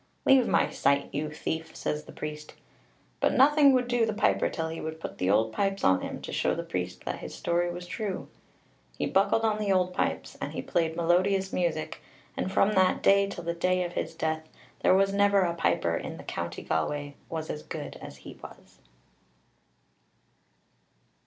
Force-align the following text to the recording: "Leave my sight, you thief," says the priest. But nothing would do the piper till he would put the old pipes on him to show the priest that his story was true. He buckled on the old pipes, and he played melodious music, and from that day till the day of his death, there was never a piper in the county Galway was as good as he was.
"Leave 0.25 0.47
my 0.47 0.67
sight, 0.67 1.09
you 1.13 1.29
thief," 1.29 1.75
says 1.75 2.05
the 2.05 2.11
priest. 2.11 2.55
But 3.19 3.33
nothing 3.33 3.71
would 3.73 3.87
do 3.87 4.03
the 4.03 4.15
piper 4.15 4.49
till 4.49 4.69
he 4.69 4.81
would 4.81 4.99
put 4.99 5.19
the 5.19 5.29
old 5.29 5.53
pipes 5.53 5.83
on 5.83 6.01
him 6.01 6.23
to 6.23 6.31
show 6.33 6.55
the 6.55 6.63
priest 6.63 7.05
that 7.05 7.19
his 7.19 7.35
story 7.35 7.71
was 7.71 7.85
true. 7.85 8.27
He 8.97 9.05
buckled 9.05 9.43
on 9.43 9.59
the 9.59 9.71
old 9.71 9.93
pipes, 9.93 10.39
and 10.41 10.53
he 10.53 10.63
played 10.63 10.95
melodious 10.95 11.53
music, 11.53 12.01
and 12.35 12.51
from 12.51 12.73
that 12.73 13.03
day 13.03 13.27
till 13.27 13.43
the 13.43 13.53
day 13.53 13.83
of 13.83 13.93
his 13.93 14.15
death, 14.15 14.49
there 14.79 14.95
was 14.95 15.13
never 15.13 15.41
a 15.41 15.53
piper 15.53 15.95
in 15.95 16.17
the 16.17 16.23
county 16.23 16.63
Galway 16.63 17.13
was 17.29 17.51
as 17.51 17.61
good 17.61 17.97
as 18.01 18.17
he 18.17 18.39
was. 18.41 18.79